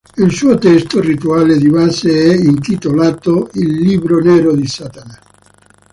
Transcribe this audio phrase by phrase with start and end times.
[0.15, 5.19] Il suo testo rituale di base è intitolato "Il Libro Nero di Satana".